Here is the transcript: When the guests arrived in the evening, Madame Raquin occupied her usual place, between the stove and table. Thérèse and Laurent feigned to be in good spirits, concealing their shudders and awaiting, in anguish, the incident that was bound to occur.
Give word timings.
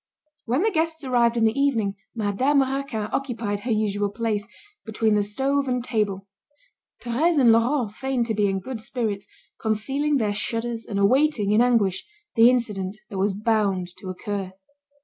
When 0.45 0.63
the 0.63 0.71
guests 0.71 1.03
arrived 1.03 1.37
in 1.37 1.43
the 1.43 1.53
evening, 1.59 1.93
Madame 2.15 2.61
Raquin 2.61 3.03
occupied 3.11 3.59
her 3.59 3.71
usual 3.71 4.09
place, 4.09 4.47
between 4.83 5.13
the 5.13 5.21
stove 5.21 5.67
and 5.67 5.83
table. 5.83 6.27
Thérèse 7.03 7.37
and 7.37 7.51
Laurent 7.51 7.91
feigned 7.93 8.25
to 8.25 8.33
be 8.33 8.47
in 8.49 8.59
good 8.61 8.81
spirits, 8.81 9.27
concealing 9.61 10.17
their 10.17 10.33
shudders 10.33 10.87
and 10.87 10.97
awaiting, 10.97 11.51
in 11.51 11.61
anguish, 11.61 12.03
the 12.33 12.49
incident 12.49 12.97
that 13.11 13.19
was 13.19 13.35
bound 13.35 13.89
to 13.97 14.07
occur. 14.09 14.51